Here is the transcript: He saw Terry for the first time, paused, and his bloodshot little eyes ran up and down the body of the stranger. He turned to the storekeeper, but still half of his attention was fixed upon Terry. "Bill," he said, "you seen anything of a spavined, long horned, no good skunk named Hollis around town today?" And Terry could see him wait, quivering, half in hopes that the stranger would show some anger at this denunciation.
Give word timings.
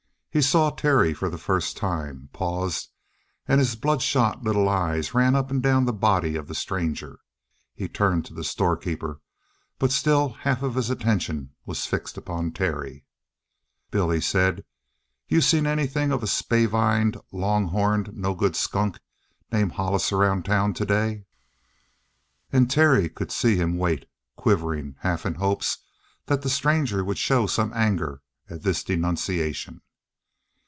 He 0.33 0.41
saw 0.41 0.69
Terry 0.69 1.13
for 1.13 1.29
the 1.29 1.37
first 1.37 1.75
time, 1.75 2.29
paused, 2.31 2.89
and 3.49 3.59
his 3.59 3.75
bloodshot 3.75 4.41
little 4.45 4.69
eyes 4.69 5.13
ran 5.13 5.35
up 5.35 5.51
and 5.51 5.61
down 5.61 5.83
the 5.83 5.91
body 5.91 6.37
of 6.37 6.47
the 6.47 6.55
stranger. 6.55 7.19
He 7.75 7.89
turned 7.89 8.23
to 8.27 8.33
the 8.33 8.45
storekeeper, 8.45 9.19
but 9.77 9.91
still 9.91 10.29
half 10.29 10.63
of 10.63 10.75
his 10.75 10.89
attention 10.89 11.49
was 11.65 11.85
fixed 11.85 12.15
upon 12.15 12.53
Terry. 12.53 13.03
"Bill," 13.89 14.09
he 14.09 14.21
said, 14.21 14.63
"you 15.27 15.41
seen 15.41 15.67
anything 15.67 16.13
of 16.13 16.23
a 16.23 16.27
spavined, 16.27 17.17
long 17.33 17.67
horned, 17.67 18.13
no 18.15 18.33
good 18.33 18.55
skunk 18.55 18.99
named 19.51 19.73
Hollis 19.73 20.13
around 20.13 20.45
town 20.45 20.73
today?" 20.73 21.25
And 22.53 22.71
Terry 22.71 23.09
could 23.09 23.33
see 23.33 23.57
him 23.57 23.77
wait, 23.77 24.05
quivering, 24.37 24.95
half 24.99 25.25
in 25.25 25.33
hopes 25.35 25.79
that 26.27 26.41
the 26.41 26.49
stranger 26.49 27.03
would 27.03 27.17
show 27.17 27.47
some 27.47 27.73
anger 27.73 28.21
at 28.49 28.63
this 28.63 28.81
denunciation. 28.81 29.81